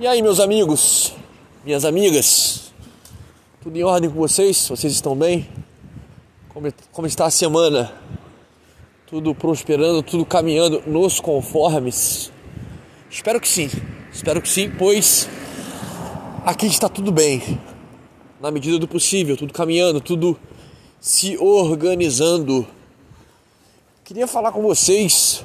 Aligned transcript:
E 0.00 0.06
aí, 0.06 0.22
meus 0.22 0.38
amigos, 0.38 1.12
minhas 1.64 1.84
amigas, 1.84 2.72
tudo 3.60 3.76
em 3.76 3.82
ordem 3.82 4.08
com 4.08 4.14
vocês? 4.14 4.68
Vocês 4.68 4.92
estão 4.92 5.16
bem? 5.16 5.48
Como, 6.50 6.72
como 6.92 7.08
está 7.08 7.26
a 7.26 7.30
semana? 7.32 7.92
Tudo 9.08 9.34
prosperando, 9.34 10.00
tudo 10.04 10.24
caminhando 10.24 10.84
nos 10.86 11.18
conformes? 11.18 12.30
Espero 13.10 13.40
que 13.40 13.48
sim, 13.48 13.68
espero 14.12 14.40
que 14.40 14.48
sim, 14.48 14.70
pois 14.70 15.28
aqui 16.44 16.66
está 16.66 16.88
tudo 16.88 17.10
bem, 17.10 17.60
na 18.40 18.52
medida 18.52 18.78
do 18.78 18.86
possível, 18.86 19.36
tudo 19.36 19.52
caminhando, 19.52 20.00
tudo 20.00 20.38
se 21.00 21.36
organizando. 21.38 22.64
Queria 24.04 24.28
falar 24.28 24.52
com 24.52 24.62
vocês 24.62 25.44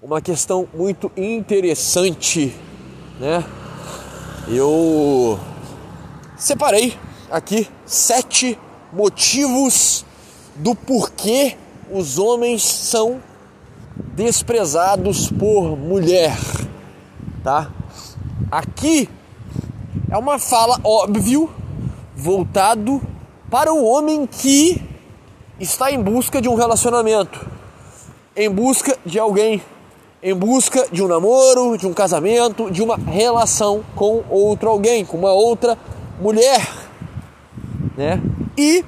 uma 0.00 0.20
questão 0.20 0.68
muito 0.72 1.10
interessante, 1.16 2.54
né? 3.18 3.44
Eu 4.48 5.38
separei 6.36 6.96
aqui 7.30 7.68
sete 7.86 8.58
motivos 8.92 10.04
do 10.56 10.74
porquê 10.74 11.56
os 11.90 12.18
homens 12.18 12.62
são 12.62 13.22
desprezados 14.14 15.30
por 15.30 15.76
mulher, 15.76 16.36
tá? 17.42 17.70
Aqui 18.50 19.08
é 20.10 20.16
uma 20.16 20.38
fala 20.38 20.78
óbvio 20.84 21.50
voltado 22.14 23.00
para 23.50 23.72
o 23.72 23.84
homem 23.84 24.26
que 24.26 24.80
está 25.58 25.90
em 25.90 26.00
busca 26.00 26.40
de 26.40 26.48
um 26.48 26.54
relacionamento, 26.54 27.46
em 28.36 28.50
busca 28.50 28.96
de 29.06 29.18
alguém 29.18 29.62
em 30.24 30.34
busca 30.34 30.88
de 30.90 31.02
um 31.02 31.06
namoro, 31.06 31.76
de 31.76 31.86
um 31.86 31.92
casamento, 31.92 32.70
de 32.70 32.80
uma 32.80 32.96
relação 32.96 33.84
com 33.94 34.24
outro 34.30 34.70
alguém, 34.70 35.04
com 35.04 35.18
uma 35.18 35.34
outra 35.34 35.76
mulher, 36.18 36.66
né? 37.94 38.22
E 38.56 38.82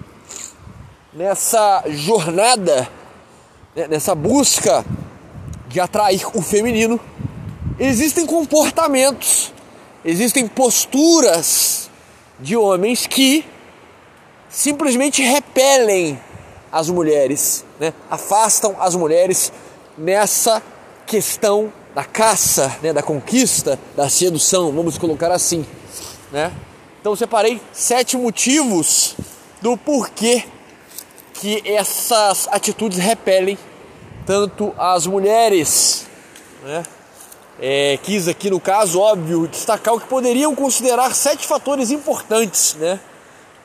nessa 1.12 1.84
jornada, 1.88 2.88
né, 3.74 3.86
nessa 3.86 4.14
busca 4.14 4.82
de 5.68 5.78
atrair 5.78 6.26
o 6.32 6.40
feminino, 6.40 6.98
existem 7.78 8.24
comportamentos, 8.24 9.52
existem 10.02 10.48
posturas 10.48 11.90
de 12.40 12.56
homens 12.56 13.06
que 13.06 13.44
simplesmente 14.48 15.22
repelem 15.22 16.18
as 16.72 16.88
mulheres, 16.88 17.62
né? 17.78 17.92
afastam 18.10 18.74
as 18.80 18.94
mulheres 18.94 19.52
nessa 19.98 20.62
questão 21.06 21.72
da 21.94 22.04
caça, 22.04 22.76
né, 22.82 22.92
da 22.92 23.02
conquista, 23.02 23.78
da 23.96 24.08
sedução, 24.08 24.72
vamos 24.72 24.98
colocar 24.98 25.32
assim, 25.32 25.64
né? 26.30 26.52
Então 27.00 27.14
separei 27.16 27.60
sete 27.72 28.16
motivos 28.16 29.14
do 29.62 29.76
porquê 29.78 30.44
que 31.34 31.62
essas 31.64 32.48
atitudes 32.48 32.98
repelem 32.98 33.56
tanto 34.26 34.74
as 34.76 35.06
mulheres, 35.06 36.06
né? 36.62 36.82
É, 37.58 37.98
quis 38.02 38.28
aqui 38.28 38.50
no 38.50 38.60
caso, 38.60 39.00
óbvio, 39.00 39.48
destacar 39.48 39.94
o 39.94 40.00
que 40.00 40.06
poderiam 40.06 40.54
considerar 40.54 41.14
sete 41.14 41.46
fatores 41.46 41.90
importantes, 41.90 42.74
né? 42.74 43.00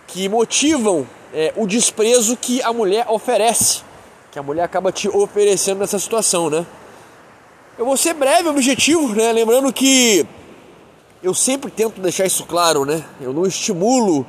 Que 0.08 0.30
motivam 0.30 1.06
é, 1.34 1.52
o 1.58 1.68
desprezo 1.68 2.38
que 2.38 2.62
a 2.62 2.72
mulher 2.72 3.06
oferece, 3.10 3.82
que 4.32 4.40
a 4.40 4.44
mulher 4.44 4.64
acaba 4.64 4.92
te 4.92 5.10
oferecendo 5.10 5.80
nessa 5.80 6.00
situação, 6.00 6.50
né? 6.50 6.66
Eu 7.78 7.86
vou 7.86 7.96
ser 7.96 8.14
breve, 8.14 8.50
objetivo, 8.50 9.16
né? 9.16 9.32
Lembrando 9.32 9.72
que 9.72 10.26
eu 11.24 11.34
sempre 11.34 11.72
tento 11.72 12.02
deixar 12.02 12.26
isso 12.26 12.46
claro, 12.46 12.84
né? 12.84 13.04
Eu 13.20 13.32
não 13.32 13.46
estimulo 13.46 14.26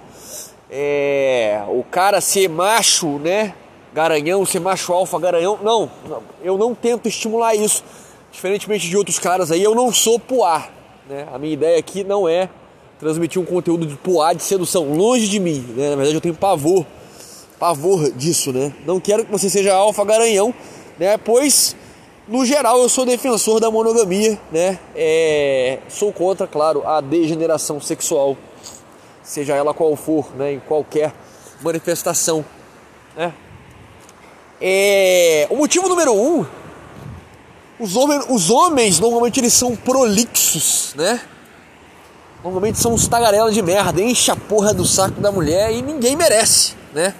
é, 0.70 1.60
o 1.68 1.82
cara 1.82 2.20
ser 2.20 2.48
macho, 2.48 3.18
né? 3.18 3.52
Garanhão, 3.92 4.46
ser 4.46 4.60
macho 4.60 4.92
alfa, 4.92 5.18
garanhão. 5.18 5.58
Não, 5.60 5.90
eu 6.40 6.56
não 6.56 6.72
tento 6.72 7.08
estimular 7.08 7.54
isso. 7.54 7.82
Diferentemente 8.30 8.88
de 8.88 8.96
outros 8.96 9.18
caras 9.18 9.50
aí, 9.50 9.62
eu 9.62 9.74
não 9.74 9.92
sou 9.92 10.20
poá. 10.20 10.68
Né? 11.08 11.26
A 11.32 11.36
minha 11.36 11.52
ideia 11.52 11.78
aqui 11.78 12.04
não 12.04 12.28
é 12.28 12.48
transmitir 13.00 13.42
um 13.42 13.44
conteúdo 13.44 13.84
de 13.84 13.96
poá, 13.96 14.32
de 14.32 14.42
sedução. 14.44 14.94
Longe 14.94 15.26
de 15.26 15.40
mim, 15.40 15.58
né? 15.76 15.90
Na 15.90 15.96
verdade, 15.96 16.14
eu 16.14 16.20
tenho 16.20 16.34
pavor, 16.34 16.86
pavor 17.58 18.08
disso, 18.12 18.52
né? 18.52 18.72
Não 18.86 19.00
quero 19.00 19.24
que 19.24 19.32
você 19.32 19.50
seja 19.50 19.74
alfa, 19.74 20.04
garanhão, 20.04 20.54
né? 20.96 21.18
Pois 21.18 21.76
no 22.28 22.46
geral, 22.46 22.80
eu 22.80 22.88
sou 22.88 23.04
defensor 23.04 23.58
da 23.58 23.70
monogamia, 23.70 24.38
né? 24.50 24.78
É, 24.94 25.80
sou 25.88 26.12
contra, 26.12 26.46
claro, 26.46 26.86
a 26.86 27.00
degeneração 27.00 27.80
sexual, 27.80 28.36
seja 29.22 29.54
ela 29.54 29.74
qual 29.74 29.96
for, 29.96 30.34
né? 30.36 30.52
Em 30.52 30.60
qualquer 30.60 31.12
manifestação, 31.60 32.44
né? 33.16 33.32
É, 34.60 35.48
o 35.50 35.56
motivo 35.56 35.88
número 35.88 36.14
um, 36.14 36.46
os 37.80 37.96
homens, 37.96 38.24
os 38.28 38.50
homens 38.50 39.00
normalmente 39.00 39.40
eles 39.40 39.52
são 39.52 39.74
prolixos, 39.74 40.94
né? 40.96 41.20
Normalmente 42.44 42.78
são 42.78 42.94
uns 42.94 43.08
tagarelas 43.08 43.54
de 43.54 43.62
merda, 43.62 44.00
enche 44.00 44.30
a 44.30 44.36
porra 44.36 44.72
do 44.72 44.84
saco 44.84 45.20
da 45.20 45.32
mulher 45.32 45.72
e 45.72 45.82
ninguém 45.82 46.14
merece, 46.14 46.74
né? 46.92 47.14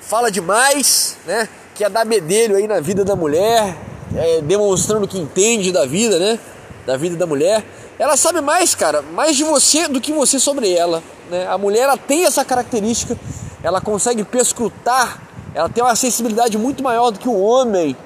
Fala 0.00 0.30
demais, 0.30 1.16
né? 1.26 1.48
Quer 1.74 1.90
dar 1.90 2.04
bedelho 2.04 2.56
aí 2.56 2.68
na 2.68 2.78
vida 2.78 3.04
da 3.04 3.16
mulher, 3.16 3.76
é, 4.14 4.40
demonstrando 4.40 5.06
que 5.06 5.18
entende 5.18 5.72
da 5.72 5.86
vida, 5.86 6.18
né? 6.18 6.38
Da 6.86 6.96
vida 6.96 7.16
da 7.16 7.26
mulher. 7.26 7.64
Ela 7.98 8.16
sabe 8.16 8.40
mais, 8.40 8.74
cara, 8.74 9.02
mais 9.02 9.36
de 9.36 9.44
você 9.44 9.88
do 9.88 10.00
que 10.00 10.12
você 10.12 10.38
sobre 10.38 10.72
ela. 10.72 11.02
Né? 11.30 11.46
A 11.46 11.58
mulher 11.58 11.82
ela 11.82 11.96
tem 11.96 12.24
essa 12.24 12.44
característica, 12.44 13.18
ela 13.62 13.80
consegue 13.80 14.22
perscrutar, 14.24 15.20
ela 15.54 15.68
tem 15.68 15.82
uma 15.82 15.96
sensibilidade 15.96 16.56
muito 16.56 16.82
maior 16.82 17.10
do 17.10 17.18
que 17.18 17.28
o 17.28 17.38
homem 17.38 17.96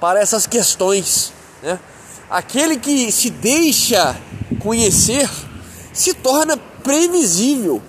para 0.00 0.20
essas 0.20 0.46
questões. 0.46 1.32
Né? 1.62 1.78
Aquele 2.28 2.76
que 2.76 3.10
se 3.10 3.30
deixa 3.30 4.16
conhecer 4.60 5.28
se 5.92 6.12
torna 6.14 6.56
previsível. 6.82 7.82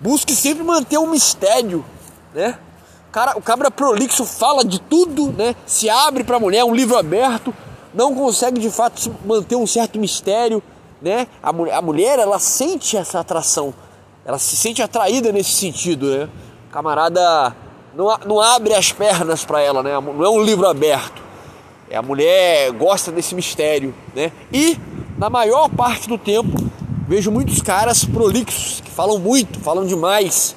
Busque 0.00 0.34
sempre 0.34 0.64
manter 0.64 0.98
um 0.98 1.10
mistério, 1.10 1.84
né? 2.34 2.58
Cara, 3.10 3.36
o 3.36 3.42
cabra 3.42 3.70
prolixo 3.70 4.24
fala 4.24 4.64
de 4.64 4.80
tudo, 4.80 5.32
né? 5.32 5.54
Se 5.66 5.88
abre 5.88 6.24
para 6.24 6.36
a 6.36 6.40
mulher, 6.40 6.58
é 6.58 6.64
um 6.64 6.74
livro 6.74 6.96
aberto, 6.96 7.54
não 7.92 8.14
consegue 8.14 8.60
de 8.60 8.70
fato 8.70 9.14
manter 9.24 9.56
um 9.56 9.66
certo 9.66 9.98
mistério, 9.98 10.62
né? 11.02 11.26
A, 11.42 11.50
a 11.50 11.82
mulher, 11.82 12.18
ela 12.18 12.38
sente 12.38 12.96
essa 12.96 13.20
atração, 13.20 13.74
ela 14.24 14.38
se 14.38 14.56
sente 14.56 14.82
atraída 14.82 15.32
nesse 15.32 15.52
sentido, 15.52 16.06
né? 16.06 16.28
Camarada 16.70 17.54
não, 17.94 18.16
não 18.26 18.40
abre 18.40 18.74
as 18.74 18.92
pernas 18.92 19.44
para 19.44 19.60
ela, 19.60 19.82
né? 19.82 19.92
Não 20.00 20.24
é 20.24 20.30
um 20.30 20.42
livro 20.42 20.68
aberto. 20.68 21.20
É, 21.88 21.96
a 21.96 22.02
mulher 22.02 22.70
gosta 22.72 23.10
desse 23.10 23.34
mistério, 23.34 23.92
né? 24.14 24.30
E 24.52 24.78
na 25.18 25.28
maior 25.28 25.68
parte 25.68 26.08
do 26.08 26.16
tempo 26.16 26.70
vejo 27.08 27.32
muitos 27.32 27.60
caras 27.60 28.04
prolixos 28.04 28.80
que 28.80 28.90
falam 28.90 29.18
muito, 29.18 29.58
falam 29.58 29.84
demais, 29.84 30.54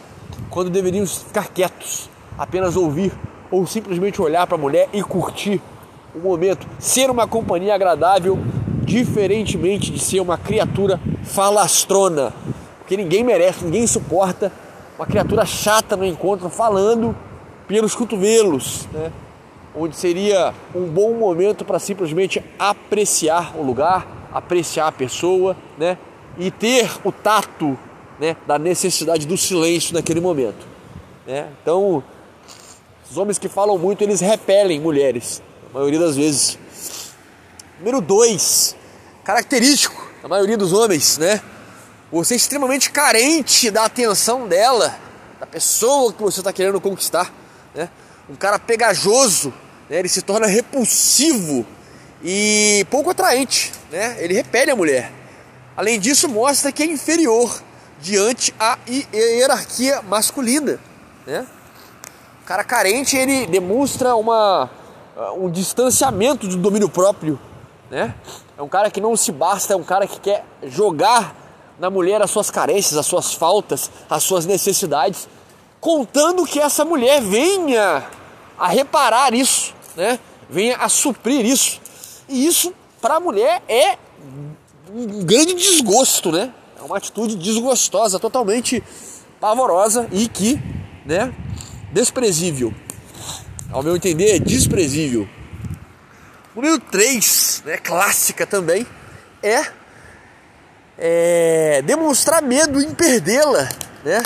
quando 0.52 0.70
deveriam 0.70 1.08
ficar 1.08 1.48
quietos 1.48 2.13
apenas 2.38 2.76
ouvir 2.76 3.12
ou 3.52 3.66
simplesmente 3.68 4.22
olhar 4.22 4.48
para 4.48 4.56
a 4.56 4.60
mulher 4.60 4.90
e 4.94 5.04
curtir 5.04 5.62
o 6.16 6.20
momento, 6.20 6.68
ser 6.80 7.10
uma 7.10 7.28
companhia 7.28 7.74
agradável, 7.74 8.38
diferentemente 8.84 9.92
de 9.92 10.00
ser 10.00 10.20
uma 10.20 10.38
criatura 10.38 11.00
falastrona, 11.24 12.34
porque 12.80 12.96
ninguém 12.98 13.24
merece, 13.24 13.66
ninguém 13.66 13.88
suporta 13.88 14.52
uma 14.98 15.06
criatura 15.06 15.46
chata 15.46 15.96
no 15.96 16.06
encontro 16.06 16.50
falando 16.50 17.16
pelos 17.68 17.96
cotovelos, 17.96 18.88
né? 18.94 19.12
onde 19.76 19.96
seria 19.96 20.54
um 20.76 20.86
bom 20.86 21.14
momento 21.14 21.66
para 21.66 21.80
simplesmente 21.80 22.44
apreciar 22.60 23.54
o 23.58 23.64
lugar, 23.64 24.06
apreciar 24.32 24.88
a 24.88 24.92
pessoa, 24.92 25.56
né? 25.78 25.98
E 26.38 26.52
ter 26.52 26.90
o 27.04 27.12
tato, 27.12 27.78
né, 28.20 28.36
da 28.48 28.58
necessidade 28.58 29.26
do 29.28 29.38
silêncio 29.38 29.94
naquele 29.94 30.20
momento, 30.20 30.66
né? 31.26 31.48
Então, 31.62 32.04
os 33.14 33.18
homens 33.20 33.38
que 33.38 33.48
falam 33.48 33.78
muito, 33.78 34.02
eles 34.02 34.22
repelem 34.22 34.82
mulheres, 34.82 35.40
a 35.70 35.78
maioria 35.78 36.00
das 36.00 36.16
vezes. 36.16 36.58
Número 37.78 38.02
dois, 38.02 38.76
característico 39.24 40.10
da 40.24 40.28
maioria 40.28 40.58
dos 40.58 40.74
homens, 40.74 41.20
né? 41.20 41.40
Você 42.12 42.34
é 42.34 42.38
extremamente 42.38 42.90
carente 42.90 43.70
da 43.70 43.86
atenção 43.86 44.48
dela, 44.48 44.98
da 45.40 45.46
pessoa 45.46 46.12
que 46.12 46.24
você 46.24 46.40
está 46.40 46.52
querendo 46.52 46.82
conquistar, 46.82 47.32
né? 47.76 47.88
Um 48.28 48.34
cara 48.36 48.58
pegajoso, 48.58 49.54
né? 49.88 50.00
ele 50.00 50.10
se 50.10 50.24
torna 50.24 50.48
repulsivo 50.48 51.68
e 52.24 52.84
pouco 52.90 53.12
atraente, 53.12 53.74
né? 53.92 54.16
Ele 54.18 54.34
repele 54.34 54.72
a 54.72 54.76
mulher. 54.76 55.12
Além 55.78 56.00
disso, 56.00 56.28
mostra 56.28 56.72
que 56.72 56.82
é 56.82 56.88
inferior 56.88 57.62
diante 58.02 58.52
a 58.60 58.80
hierarquia 59.14 60.02
masculina, 60.02 60.80
né? 61.28 61.46
O 62.44 62.46
cara 62.46 62.62
carente, 62.62 63.16
ele 63.16 63.48
demonstra 63.48 64.18
uma, 64.18 64.70
um 65.38 65.50
distanciamento 65.50 66.46
do 66.46 66.58
domínio 66.58 66.90
próprio, 66.90 67.40
né? 67.90 68.14
É 68.58 68.62
um 68.62 68.68
cara 68.68 68.92
que 68.92 69.00
não 69.00 69.16
se 69.16 69.32
basta, 69.32 69.74
é 69.74 69.78
um 69.78 69.84
cara 69.84 70.06
que 70.06 70.20
quer 70.20 70.44
jogar 70.64 71.34
na 71.80 71.90
mulher 71.90 72.22
as 72.22 72.30
suas 72.30 72.52
carências, 72.52 72.98
as 72.98 73.06
suas 73.06 73.34
faltas, 73.34 73.90
as 74.10 74.24
suas 74.24 74.46
necessidades, 74.46 75.30
contando 75.80 76.46
que 76.46 76.60
essa 76.60 76.84
mulher 76.84 77.22
venha 77.22 78.06
a 78.60 78.68
reparar 78.68 79.34
isso, 79.34 79.74
né? 79.96 80.20
Venha 80.50 80.76
a 80.76 80.90
suprir 80.90 81.46
isso. 81.46 81.80
E 82.28 82.46
isso 82.46 82.74
para 83.02 83.16
a 83.16 83.20
mulher 83.22 83.64
é 83.70 83.98
um 84.94 85.24
grande 85.24 85.54
desgosto, 85.54 86.30
né? 86.30 86.54
É 86.78 86.84
uma 86.84 86.98
atitude 86.98 87.38
desgostosa, 87.38 88.20
totalmente 88.20 88.84
pavorosa 89.40 90.10
e 90.12 90.28
que, 90.28 90.62
né, 91.06 91.34
desprezível. 91.94 92.74
Ao 93.72 93.84
meu 93.84 93.96
entender, 93.96 94.36
é 94.36 94.40
desprezível. 94.40 95.30
Número 96.56 96.80
3, 96.80 97.64
né, 97.66 97.78
clássica 97.78 98.46
também, 98.46 98.86
é, 99.42 99.66
é 100.98 101.82
demonstrar 101.84 102.42
medo 102.42 102.82
em 102.82 102.94
perdê-la, 102.94 103.70
né? 104.04 104.22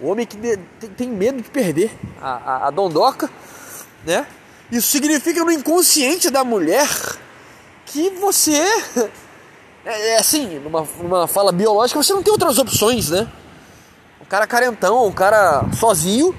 O 0.00 0.08
homem 0.08 0.26
que 0.26 0.36
de, 0.36 0.56
tem 0.96 1.08
medo 1.08 1.42
de 1.42 1.50
perder 1.50 1.90
a, 2.20 2.30
a, 2.30 2.68
a 2.68 2.70
dondoca, 2.70 3.30
né? 4.04 4.26
Isso 4.70 4.88
significa 4.88 5.44
no 5.44 5.52
inconsciente 5.52 6.30
da 6.30 6.42
mulher 6.44 6.88
que 7.86 8.10
você 8.10 8.52
é, 9.84 10.08
é, 10.08 10.18
assim, 10.18 10.58
numa, 10.58 10.86
numa 10.98 11.28
fala 11.28 11.52
biológica, 11.52 12.02
você 12.02 12.12
não 12.12 12.22
tem 12.22 12.32
outras 12.32 12.58
opções, 12.58 13.10
né? 13.10 13.28
Um 14.20 14.24
cara 14.24 14.46
carentão, 14.46 15.06
um 15.06 15.12
cara 15.12 15.66
sozinho 15.78 16.34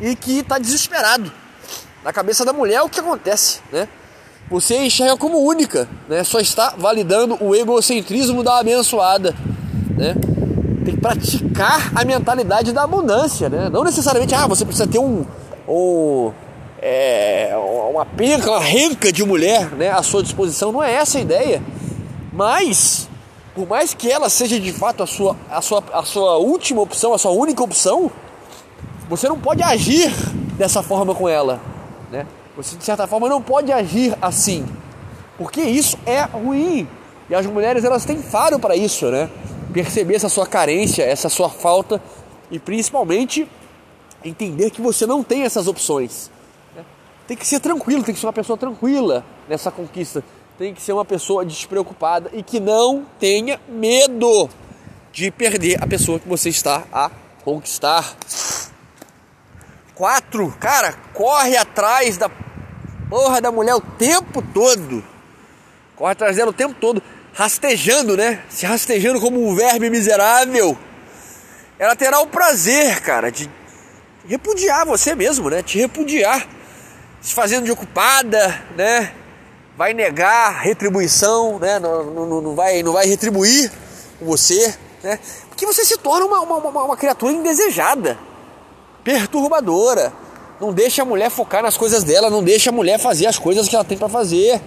e 0.00 0.14
que 0.14 0.42
tá 0.42 0.58
desesperado. 0.58 1.32
Na 2.04 2.12
cabeça 2.12 2.44
da 2.44 2.52
mulher, 2.52 2.82
o 2.82 2.88
que 2.88 3.00
acontece, 3.00 3.60
né? 3.72 3.88
Você 4.50 4.78
enxerga 4.78 5.16
como 5.16 5.38
única, 5.38 5.88
né? 6.08 6.24
Só 6.24 6.40
está 6.40 6.74
validando 6.76 7.36
o 7.40 7.54
egocentrismo 7.54 8.42
da 8.42 8.58
abençoada, 8.58 9.34
né? 9.96 10.14
Tem 10.84 10.94
que 10.94 11.00
praticar 11.00 11.92
a 11.94 12.04
mentalidade 12.04 12.72
da 12.72 12.84
abundância, 12.84 13.48
né? 13.48 13.68
Não 13.68 13.84
necessariamente, 13.84 14.34
ah, 14.34 14.46
você 14.46 14.64
precisa 14.64 14.86
ter 14.86 14.98
um, 14.98 15.26
um 15.68 16.32
é, 16.80 17.52
uma 17.90 18.06
penca, 18.06 18.50
uma 18.50 18.60
renca 18.60 19.12
de 19.12 19.24
mulher, 19.24 19.70
né, 19.72 19.90
à 19.90 20.02
sua 20.02 20.22
disposição. 20.22 20.72
Não 20.72 20.82
é 20.82 20.94
essa 20.94 21.18
a 21.18 21.20
ideia. 21.20 21.62
Mas, 22.32 23.08
por 23.54 23.66
mais 23.66 23.92
que 23.92 24.10
ela 24.10 24.28
seja 24.28 24.58
de 24.60 24.72
fato 24.72 25.02
a 25.02 25.06
sua, 25.06 25.36
a 25.50 25.60
sua, 25.60 25.82
a 25.92 26.02
sua 26.04 26.36
última 26.36 26.80
opção, 26.80 27.12
a 27.12 27.18
sua 27.18 27.32
única 27.32 27.62
opção, 27.62 28.10
você 29.08 29.28
não 29.28 29.38
pode 29.38 29.62
agir 29.62 30.12
dessa 30.56 30.82
forma 30.82 31.14
com 31.14 31.28
ela. 31.28 31.60
Né? 32.10 32.26
Você, 32.56 32.76
de 32.76 32.84
certa 32.84 33.06
forma, 33.06 33.28
não 33.28 33.40
pode 33.40 33.72
agir 33.72 34.16
assim. 34.20 34.66
Porque 35.36 35.62
isso 35.62 35.98
é 36.04 36.22
ruim. 36.22 36.88
E 37.30 37.34
as 37.34 37.46
mulheres 37.46 37.84
elas 37.84 38.04
têm 38.04 38.22
faro 38.22 38.58
para 38.58 38.74
isso, 38.74 39.06
né? 39.10 39.30
Perceber 39.72 40.14
essa 40.16 40.28
sua 40.28 40.46
carência, 40.46 41.02
essa 41.02 41.28
sua 41.28 41.48
falta 41.48 42.02
e 42.50 42.58
principalmente 42.58 43.48
entender 44.24 44.70
que 44.70 44.80
você 44.80 45.06
não 45.06 45.22
tem 45.22 45.42
essas 45.42 45.68
opções. 45.68 46.30
Né? 46.74 46.84
Tem 47.26 47.36
que 47.36 47.46
ser 47.46 47.60
tranquilo, 47.60 48.02
tem 48.02 48.14
que 48.14 48.20
ser 48.20 48.26
uma 48.26 48.32
pessoa 48.32 48.56
tranquila 48.56 49.24
nessa 49.48 49.70
conquista 49.70 50.24
tem 50.58 50.74
que 50.74 50.82
ser 50.82 50.92
uma 50.92 51.04
pessoa 51.04 51.46
despreocupada 51.46 52.30
e 52.32 52.42
que 52.42 52.58
não 52.58 53.06
tenha 53.20 53.60
medo 53.68 54.50
de 55.12 55.30
perder 55.30 55.80
a 55.80 55.86
pessoa 55.86 56.18
que 56.18 56.28
você 56.28 56.48
está 56.48 56.82
a 56.92 57.08
conquistar. 57.44 58.16
Quatro, 59.98 60.54
cara, 60.60 60.94
corre 61.12 61.56
atrás 61.56 62.16
da 62.16 62.30
porra 63.10 63.40
da 63.40 63.50
mulher 63.50 63.74
o 63.74 63.80
tempo 63.80 64.40
todo. 64.40 65.02
Corre 65.96 66.12
atrás 66.12 66.36
dela 66.36 66.50
o 66.50 66.54
tempo 66.54 66.72
todo, 66.80 67.02
rastejando, 67.34 68.16
né? 68.16 68.40
Se 68.48 68.64
rastejando 68.64 69.20
como 69.20 69.44
um 69.44 69.56
verme 69.56 69.90
miserável. 69.90 70.78
Ela 71.80 71.96
terá 71.96 72.20
o 72.20 72.28
prazer, 72.28 73.00
cara, 73.00 73.32
de 73.32 73.50
repudiar 74.28 74.86
você 74.86 75.16
mesmo, 75.16 75.50
né? 75.50 75.64
Te 75.64 75.80
repudiar, 75.80 76.46
se 77.20 77.34
fazendo 77.34 77.64
de 77.64 77.72
ocupada, 77.72 78.62
né? 78.76 79.12
vai 79.76 79.94
negar 79.94 80.60
retribuição, 80.60 81.58
né? 81.58 81.80
não, 81.80 82.04
não, 82.04 82.40
não, 82.40 82.54
vai, 82.54 82.82
não 82.82 82.92
vai 82.92 83.06
retribuir 83.06 83.70
você, 84.20 84.74
né? 85.04 85.18
porque 85.48 85.64
você 85.64 85.84
se 85.84 85.96
torna 85.98 86.26
uma, 86.26 86.40
uma, 86.40 86.56
uma, 86.56 86.84
uma 86.84 86.96
criatura 86.96 87.32
indesejada, 87.32 88.18
perturbadora. 89.08 90.12
Não 90.60 90.70
deixa 90.70 91.00
a 91.00 91.04
mulher 91.04 91.30
focar 91.30 91.62
nas 91.62 91.78
coisas 91.78 92.04
dela, 92.04 92.28
não 92.28 92.44
deixa 92.44 92.68
a 92.68 92.72
mulher 92.72 92.98
fazer 92.98 93.24
as 93.24 93.38
coisas 93.38 93.66
que 93.66 93.74
ela 93.74 93.84
tem 93.84 93.96
para 93.96 94.08
fazer. 94.08 94.60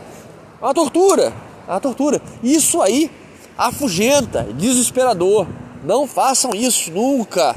É 0.60 0.66
uma 0.66 0.74
tortura, 0.74 1.32
é 1.68 1.72
uma 1.72 1.80
tortura. 1.80 2.20
Isso 2.42 2.82
aí 2.82 3.12
afugenta, 3.56 4.48
desesperador. 4.56 5.46
Não 5.84 6.08
façam 6.08 6.56
isso 6.56 6.90
nunca. 6.90 7.56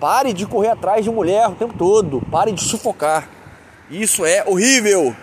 Pare 0.00 0.32
de 0.32 0.46
correr 0.46 0.70
atrás 0.70 1.04
de 1.04 1.10
mulher 1.10 1.48
o 1.50 1.54
tempo 1.54 1.74
todo. 1.76 2.22
Pare 2.30 2.50
de 2.50 2.62
sufocar. 2.62 3.28
Isso 3.90 4.24
é 4.24 4.42
horrível. 4.46 5.14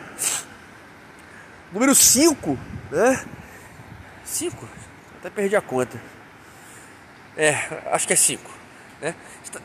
Número 1.74 1.96
5, 1.96 2.56
né? 2.92 3.26
5? 4.24 4.70
Até 5.20 5.32
perdi 5.32 5.56
a 5.56 5.62
conta. 5.62 6.00
É, 7.36 7.58
acho 7.92 8.06
que 8.06 8.14
é 8.14 8.16
5. 8.16 8.59
Né? 9.02 9.16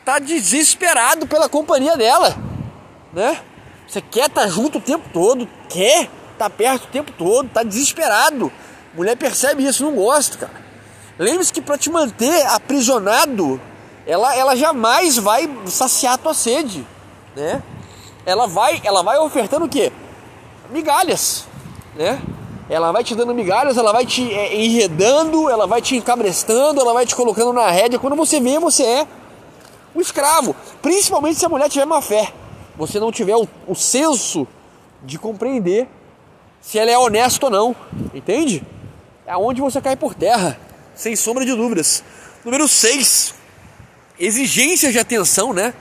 Tá 0.03 0.19
desesperado 0.19 1.27
pela 1.27 1.49
companhia 1.49 1.97
dela, 1.97 2.35
né? 3.13 3.41
Você 3.87 4.01
quer 4.01 4.27
estar 4.27 4.41
tá 4.41 4.47
junto 4.47 4.77
o 4.77 4.81
tempo 4.81 5.09
todo, 5.13 5.47
quer 5.69 6.03
estar 6.03 6.09
tá 6.37 6.49
perto 6.49 6.85
o 6.85 6.87
tempo 6.87 7.11
todo, 7.11 7.49
tá 7.49 7.63
desesperado. 7.63 8.51
Mulher 8.93 9.15
percebe 9.15 9.65
isso, 9.65 9.83
não 9.83 9.93
gosta, 9.93 10.37
cara. 10.37 10.65
Lembre-se 11.19 11.53
que 11.53 11.61
para 11.61 11.77
te 11.77 11.89
manter 11.89 12.45
aprisionado, 12.47 13.59
ela, 14.05 14.35
ela 14.35 14.55
jamais 14.55 15.17
vai 15.17 15.49
saciar 15.67 16.13
a 16.13 16.17
tua 16.17 16.33
sede, 16.33 16.85
né? 17.35 17.61
Ela 18.25 18.47
vai, 18.47 18.81
ela 18.83 19.03
vai 19.03 19.17
ofertando 19.17 19.65
o 19.65 19.69
quê? 19.69 19.91
Migalhas, 20.71 21.45
né? 21.95 22.19
Ela 22.67 22.91
vai 22.91 23.03
te 23.03 23.13
dando 23.13 23.33
migalhas, 23.33 23.77
ela 23.77 23.91
vai 23.91 24.05
te 24.05 24.33
é, 24.33 24.55
enredando, 24.55 25.49
ela 25.49 25.67
vai 25.67 25.81
te 25.81 25.95
encabrestando, 25.95 26.81
ela 26.81 26.93
vai 26.93 27.05
te 27.05 27.15
colocando 27.15 27.53
na 27.53 27.69
rédea. 27.69 27.99
Quando 27.99 28.15
você 28.15 28.39
vê, 28.39 28.57
você 28.59 28.83
é 28.83 29.07
um 29.95 30.01
escravo. 30.01 30.55
Principalmente 30.81 31.39
se 31.39 31.45
a 31.45 31.49
mulher 31.49 31.69
tiver 31.69 31.85
má 31.85 32.01
fé. 32.01 32.33
Você 32.77 32.99
não 32.99 33.11
tiver 33.11 33.35
o, 33.35 33.47
o 33.67 33.75
senso 33.75 34.47
de 35.03 35.17
compreender 35.17 35.87
se 36.61 36.77
ela 36.77 36.91
é 36.91 36.97
honesta 36.97 37.45
ou 37.45 37.51
não. 37.51 37.75
Entende? 38.13 38.63
É 39.25 39.35
onde 39.37 39.61
você 39.61 39.81
cai 39.81 39.95
por 39.95 40.13
terra, 40.13 40.59
sem 40.95 41.15
sombra 41.15 41.45
de 41.45 41.55
dúvidas. 41.55 42.03
Número 42.43 42.67
6. 42.67 43.33
Exigências 44.19 44.91
de 44.91 44.99
atenção, 44.99 45.53
né? 45.53 45.73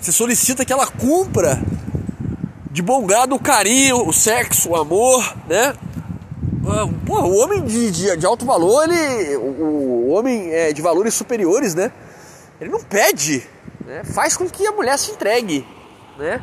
Você 0.00 0.12
solicita 0.12 0.64
que 0.64 0.72
ela 0.72 0.86
cumpra 0.86 1.60
de 2.70 2.82
bom 2.82 3.06
grado 3.06 3.34
o 3.34 3.40
carinho, 3.40 4.06
o 4.06 4.12
sexo, 4.12 4.70
o 4.70 4.76
amor, 4.76 5.36
né? 5.48 5.74
Ah, 6.68 6.88
pô, 7.06 7.20
o 7.20 7.36
homem 7.38 7.62
de, 7.62 7.90
de, 7.90 8.16
de, 8.16 8.26
alto 8.26 8.44
valor, 8.44 8.84
ele. 8.90 9.36
O, 9.36 10.08
o 10.08 10.08
homem 10.10 10.50
é, 10.52 10.72
de 10.72 10.82
valores 10.82 11.14
superiores, 11.14 11.74
né? 11.74 11.92
Ele 12.60 12.70
não 12.70 12.80
pede, 12.80 13.46
né? 13.84 14.02
Faz 14.04 14.36
com 14.36 14.48
que 14.48 14.66
a 14.66 14.72
mulher 14.72 14.98
se 14.98 15.10
entregue, 15.10 15.66
né? 16.18 16.40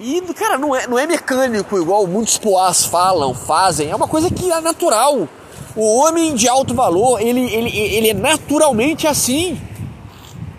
E, 0.00 0.20
cara, 0.34 0.56
não 0.56 0.74
é, 0.74 0.86
não 0.86 0.98
é 0.98 1.06
mecânico 1.06 1.76
igual 1.76 2.06
muitos 2.06 2.38
poás 2.38 2.84
falam, 2.84 3.34
fazem. 3.34 3.90
É 3.90 3.96
uma 3.96 4.06
coisa 4.06 4.30
que 4.30 4.50
é 4.50 4.60
natural. 4.60 5.28
O 5.74 5.98
homem 5.98 6.34
de 6.34 6.48
alto 6.48 6.74
valor, 6.74 7.20
ele, 7.20 7.40
ele, 7.52 7.76
ele 7.76 8.08
é 8.10 8.14
naturalmente 8.14 9.06
assim. 9.06 9.60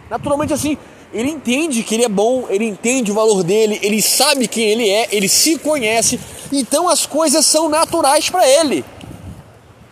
Naturalmente 0.10 0.54
assim 0.54 0.78
ele 1.14 1.30
entende 1.30 1.84
que 1.84 1.96
ele 1.96 2.06
é 2.06 2.10
bom, 2.10 2.46
ele 2.50 2.66
entende 2.66 3.12
o 3.12 3.16
valor 3.16 3.44
dele, 3.44 3.80
ele 3.82 4.02
sabe 4.02 4.48
quem 4.48 4.66
ele 4.66 4.90
é, 4.90 5.08
ele 5.12 5.28
se 5.28 5.58
conhece, 5.58 6.20
então 6.52 6.88
as 6.88 7.06
coisas 7.06 7.46
são 7.46 7.68
naturais 7.68 8.30
para 8.30 8.48
ele. 8.48 8.86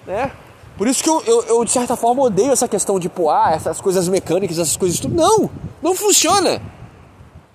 Né? 0.06 0.32
Por 0.78 0.88
isso 0.88 1.04
que 1.04 1.10
eu, 1.10 1.24
eu, 1.26 1.44
eu, 1.44 1.66
de 1.66 1.72
certa 1.72 1.96
forma, 1.96 2.22
odeio 2.22 2.52
essa 2.52 2.68
questão 2.68 3.00
de 3.00 3.10
poar, 3.10 3.54
essas 3.54 3.82
coisas 3.82 4.08
mecânicas, 4.08 4.60
essas 4.60 4.78
coisas 4.78 5.00
tudo. 5.00 5.16
Não, 5.16 5.50
não 5.82 5.96
funciona. 5.96 6.62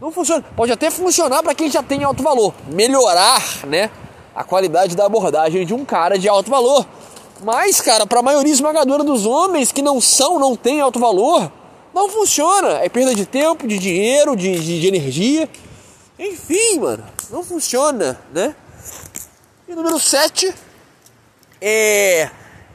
Não 0.00 0.10
funciona. 0.10 0.44
Pode 0.56 0.72
até 0.72 0.90
funcionar 0.90 1.42
para 1.42 1.54
quem 1.54 1.70
já 1.70 1.82
tem 1.82 2.02
alto 2.02 2.22
valor. 2.22 2.52
Melhorar, 2.66 3.64
né, 3.66 3.90
a 4.34 4.42
qualidade 4.42 4.96
da 4.96 5.06
abordagem 5.06 5.64
de 5.64 5.72
um 5.72 5.84
cara 5.84 6.18
de 6.18 6.28
alto 6.28 6.50
valor. 6.50 6.84
Mas, 7.44 7.80
cara, 7.80 8.06
para 8.06 8.18
a 8.18 8.22
maioria 8.22 8.52
esmagadora 8.52 9.04
dos 9.04 9.24
homens 9.24 9.70
que 9.70 9.82
não 9.82 10.00
são, 10.00 10.40
não 10.40 10.56
têm 10.56 10.80
alto 10.80 10.98
valor, 10.98 11.50
não 11.94 12.08
funciona. 12.08 12.80
É 12.82 12.88
perda 12.88 13.14
de 13.14 13.24
tempo, 13.24 13.68
de 13.68 13.78
dinheiro, 13.78 14.34
de, 14.34 14.58
de, 14.58 14.80
de 14.80 14.86
energia. 14.88 15.48
Enfim, 16.18 16.80
mano, 16.80 17.04
não 17.30 17.44
funciona, 17.44 18.20
né? 18.32 18.56
E 19.68 19.74
número 19.74 19.98
7 20.00 20.52
é. 21.60 22.28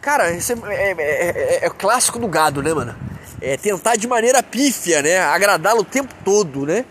Cara, 0.07 0.31
esse 0.31 0.53
é, 0.53 0.55
é, 0.69 0.95
é, 0.97 1.65
é, 1.65 1.67
o 1.67 1.73
clássico 1.73 2.17
do 2.17 2.29
gado, 2.29 2.63
né, 2.63 2.73
mano? 2.73 2.95
É 3.41 3.57
tentar 3.57 3.97
de 3.97 4.07
maneira 4.07 4.41
pífia, 4.41 5.01
né? 5.01 5.19
Agradá-lo 5.19 5.81
o 5.81 5.83
tempo 5.83 6.13
todo, 6.23 6.65
né? 6.65 6.85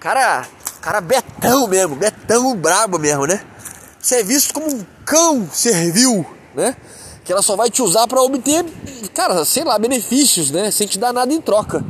Cara, 0.00 0.44
cara 0.80 1.00
betão 1.00 1.68
mesmo, 1.68 1.94
betão 1.94 2.56
brabo 2.56 2.98
mesmo, 2.98 3.24
né? 3.24 3.40
você 4.00 4.16
é 4.16 4.24
visto 4.24 4.52
como 4.52 4.66
um 4.66 4.84
cão 5.04 5.48
servil, 5.52 6.26
né? 6.56 6.74
Que 7.24 7.30
ela 7.30 7.40
só 7.40 7.54
vai 7.54 7.70
te 7.70 7.82
usar 7.82 8.08
para 8.08 8.20
obter, 8.20 8.64
cara, 9.14 9.44
sei 9.44 9.62
lá, 9.62 9.78
benefícios, 9.78 10.50
né? 10.50 10.72
Sem 10.72 10.88
te 10.88 10.98
dar 10.98 11.12
nada 11.12 11.32
em 11.32 11.40
troca. 11.40 11.84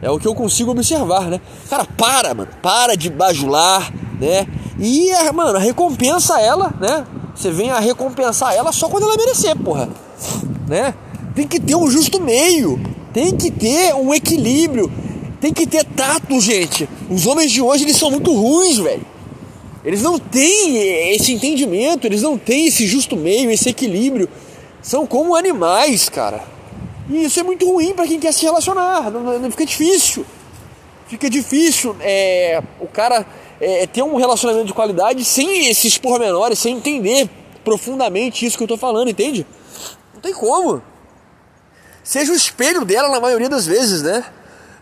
É 0.00 0.08
o 0.12 0.18
que 0.20 0.28
eu 0.28 0.34
consigo 0.36 0.70
observar, 0.70 1.24
né? 1.24 1.40
Cara, 1.68 1.84
para, 1.84 2.34
mano. 2.34 2.50
Para 2.62 2.96
de 2.96 3.10
bajular, 3.10 3.92
né? 4.20 4.46
E, 4.78 5.10
mano, 5.32 5.58
recompensa 5.58 6.40
ela, 6.40 6.72
né? 6.80 7.04
Você 7.34 7.50
vem 7.50 7.72
a 7.72 7.80
recompensar 7.80 8.54
ela 8.54 8.70
só 8.70 8.88
quando 8.88 9.06
ela 9.06 9.16
merecer, 9.16 9.56
porra. 9.56 9.88
Né? 10.68 10.94
Tem 11.34 11.46
que 11.46 11.60
ter 11.60 11.76
um 11.76 11.90
justo 11.90 12.20
meio. 12.20 12.80
Tem 13.12 13.36
que 13.36 13.50
ter 13.50 13.94
um 13.94 14.14
equilíbrio. 14.14 14.90
Tem 15.40 15.52
que 15.52 15.66
ter 15.66 15.84
tato, 15.84 16.40
gente. 16.40 16.88
Os 17.10 17.26
homens 17.26 17.50
de 17.50 17.62
hoje, 17.62 17.84
eles 17.84 17.96
são 17.96 18.10
muito 18.10 18.32
ruins, 18.32 18.78
velho. 18.78 19.06
Eles 19.84 20.02
não 20.02 20.18
têm 20.18 21.14
esse 21.14 21.32
entendimento, 21.32 22.06
eles 22.06 22.22
não 22.22 22.36
têm 22.36 22.66
esse 22.66 22.86
justo 22.86 23.16
meio, 23.16 23.50
esse 23.50 23.68
equilíbrio. 23.70 24.28
São 24.82 25.06
como 25.06 25.34
animais, 25.34 26.08
cara. 26.08 26.42
E 27.08 27.24
isso 27.24 27.40
é 27.40 27.42
muito 27.42 27.66
ruim 27.66 27.94
para 27.94 28.06
quem 28.06 28.20
quer 28.20 28.32
se 28.32 28.44
relacionar. 28.44 29.10
Não, 29.10 29.38
não, 29.38 29.50
fica 29.50 29.64
difícil. 29.64 30.24
Fica 31.08 31.28
difícil 31.28 31.96
é, 32.00 32.62
o 32.78 32.86
cara 32.86 33.26
é, 33.60 33.86
ter 33.86 34.02
um 34.02 34.16
relacionamento 34.16 34.66
de 34.66 34.74
qualidade 34.74 35.24
sem 35.24 35.66
esses 35.66 35.98
pormenores, 35.98 36.58
sem 36.58 36.76
entender 36.76 37.28
profundamente 37.64 38.46
isso 38.46 38.56
que 38.56 38.62
eu 38.62 38.68
tô 38.68 38.76
falando, 38.76 39.10
entende? 39.10 39.44
Não 40.20 40.30
tem 40.30 40.34
como. 40.34 40.82
Seja 42.04 42.30
o 42.30 42.34
espelho 42.34 42.84
dela 42.84 43.08
na 43.08 43.18
maioria 43.18 43.48
das 43.48 43.64
vezes, 43.64 44.02
né? 44.02 44.22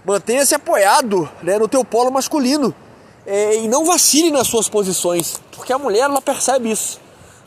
Mantenha-se 0.05 0.53
apoiado 0.53 1.31
né, 1.45 1.57
no 1.57 1.69
teu 1.69 1.85
polo 1.85 2.11
masculino. 2.11 2.75
É, 3.25 3.59
e 3.59 3.69
não 3.69 3.85
vacile 3.85 4.33
nas 4.33 4.49
suas 4.49 4.69
posições. 4.69 5.41
Porque 5.53 5.73
a 5.73 5.79
mulher, 5.79 6.01
ela 6.01 6.21
percebe 6.21 6.73
isso. 6.73 7.01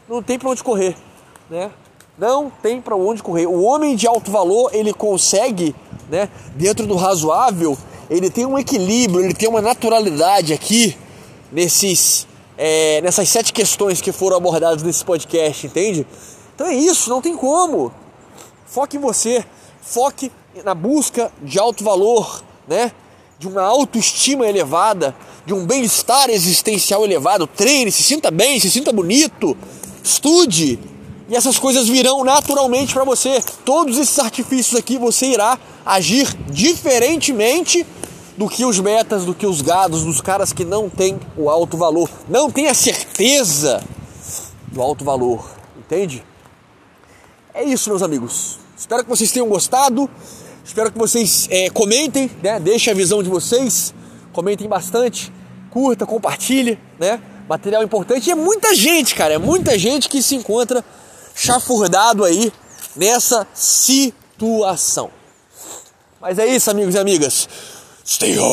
Não 0.07 0.23
tem 0.23 0.39
pra 0.39 0.49
onde 0.49 0.63
correr, 0.63 0.95
né? 1.49 1.69
Não 2.17 2.49
tem 2.49 2.79
para 2.79 2.95
onde 2.95 3.21
correr. 3.21 3.45
O 3.45 3.61
homem 3.61 3.97
de 3.97 4.07
alto 4.07 4.31
valor, 4.31 4.69
ele 4.73 4.93
consegue, 4.93 5.75
né, 6.09 6.29
dentro 6.55 6.87
do 6.87 6.95
razoável, 6.95 7.77
ele 8.09 8.29
tem 8.29 8.45
um 8.45 8.57
equilíbrio, 8.57 9.25
ele 9.25 9.33
tem 9.33 9.49
uma 9.49 9.61
naturalidade 9.61 10.53
aqui 10.53 10.97
nesses 11.51 12.27
é, 12.57 13.01
nessas 13.01 13.27
sete 13.27 13.51
questões 13.51 13.99
que 14.01 14.11
foram 14.11 14.37
abordadas 14.37 14.83
nesse 14.83 15.03
podcast, 15.03 15.65
entende? 15.65 16.05
Então 16.61 16.71
é 16.71 16.75
isso, 16.75 17.09
não 17.09 17.23
tem 17.23 17.35
como. 17.35 17.91
Foque 18.67 18.95
em 18.95 18.99
você, 18.99 19.43
foque 19.81 20.31
na 20.63 20.75
busca 20.75 21.31
de 21.41 21.57
alto 21.57 21.83
valor, 21.83 22.43
né? 22.67 22.91
De 23.39 23.47
uma 23.47 23.63
autoestima 23.63 24.45
elevada, 24.45 25.15
de 25.43 25.55
um 25.55 25.65
bem-estar 25.65 26.29
existencial 26.29 27.03
elevado. 27.03 27.47
Treine, 27.47 27.91
se 27.91 28.03
sinta 28.03 28.29
bem, 28.29 28.59
se 28.59 28.69
sinta 28.69 28.93
bonito, 28.93 29.57
estude, 30.03 30.77
e 31.27 31.35
essas 31.35 31.57
coisas 31.57 31.87
virão 31.87 32.23
naturalmente 32.23 32.93
para 32.93 33.05
você. 33.05 33.43
Todos 33.65 33.97
esses 33.97 34.19
artifícios 34.19 34.79
aqui 34.79 34.99
você 34.99 35.25
irá 35.31 35.57
agir 35.83 36.31
diferentemente 36.51 37.83
do 38.37 38.47
que 38.47 38.63
os 38.65 38.79
metas, 38.79 39.25
do 39.25 39.33
que 39.33 39.47
os 39.47 39.63
gados, 39.63 40.03
dos 40.03 40.21
caras 40.21 40.53
que 40.53 40.63
não 40.63 40.87
têm 40.87 41.19
o 41.35 41.49
alto 41.49 41.75
valor, 41.75 42.07
não 42.29 42.51
tem 42.51 42.67
a 42.67 42.75
certeza 42.75 43.83
do 44.67 44.79
alto 44.79 45.03
valor, 45.03 45.43
entende? 45.79 46.23
É 47.53 47.63
isso, 47.63 47.89
meus 47.89 48.01
amigos. 48.01 48.57
Espero 48.77 49.03
que 49.03 49.09
vocês 49.09 49.29
tenham 49.31 49.47
gostado. 49.47 50.09
Espero 50.63 50.89
que 50.91 50.97
vocês 50.97 51.47
é, 51.51 51.69
comentem, 51.69 52.31
né? 52.41 52.59
Deixem 52.59 52.93
a 52.93 52.95
visão 52.95 53.21
de 53.21 53.29
vocês, 53.29 53.93
comentem 54.31 54.69
bastante, 54.69 55.33
curta, 55.69 56.05
compartilhe, 56.05 56.79
né? 56.97 57.21
Material 57.49 57.83
importante. 57.83 58.27
E 58.27 58.31
é 58.31 58.35
muita 58.35 58.73
gente, 58.73 59.13
cara, 59.15 59.33
é 59.33 59.37
muita 59.37 59.77
gente 59.77 60.07
que 60.07 60.21
se 60.23 60.35
encontra 60.35 60.85
chafurdado 61.35 62.23
aí 62.23 62.53
nessa 62.95 63.45
situação. 63.53 65.11
Mas 66.21 66.39
é 66.39 66.47
isso, 66.47 66.71
amigos 66.71 66.95
e 66.95 66.99
amigas. 66.99 67.49
Stay 68.05 68.33
hard! 68.33 68.51